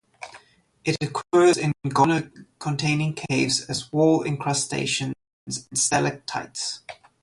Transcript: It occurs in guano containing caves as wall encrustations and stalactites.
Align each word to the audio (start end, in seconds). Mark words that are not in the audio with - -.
It 0.83 0.97
occurs 1.03 1.57
in 1.57 1.73
guano 1.87 2.27
containing 2.57 3.13
caves 3.13 3.61
as 3.69 3.91
wall 3.93 4.23
encrustations 4.23 5.13
and 5.45 5.55
stalactites. 5.77 6.79